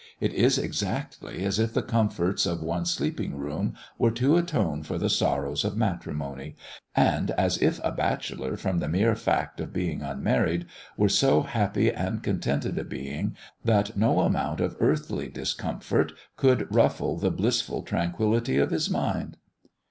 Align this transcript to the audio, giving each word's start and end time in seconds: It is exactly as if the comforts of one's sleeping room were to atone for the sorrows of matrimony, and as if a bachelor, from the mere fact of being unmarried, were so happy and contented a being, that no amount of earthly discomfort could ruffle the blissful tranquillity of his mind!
It 0.19 0.33
is 0.33 0.57
exactly 0.57 1.45
as 1.45 1.59
if 1.59 1.75
the 1.75 1.83
comforts 1.83 2.47
of 2.47 2.63
one's 2.63 2.89
sleeping 2.89 3.35
room 3.37 3.75
were 3.99 4.09
to 4.09 4.35
atone 4.35 4.81
for 4.81 4.97
the 4.97 5.11
sorrows 5.11 5.63
of 5.63 5.77
matrimony, 5.77 6.55
and 6.95 7.29
as 7.29 7.59
if 7.59 7.79
a 7.83 7.91
bachelor, 7.91 8.57
from 8.57 8.79
the 8.79 8.87
mere 8.89 9.15
fact 9.15 9.59
of 9.61 9.71
being 9.71 10.01
unmarried, 10.01 10.65
were 10.97 11.07
so 11.07 11.43
happy 11.43 11.91
and 11.93 12.23
contented 12.23 12.79
a 12.79 12.83
being, 12.83 13.35
that 13.63 13.95
no 13.95 14.21
amount 14.21 14.59
of 14.59 14.75
earthly 14.79 15.27
discomfort 15.29 16.13
could 16.35 16.65
ruffle 16.73 17.15
the 17.15 17.29
blissful 17.29 17.83
tranquillity 17.83 18.57
of 18.57 18.71
his 18.71 18.89
mind! 18.89 19.37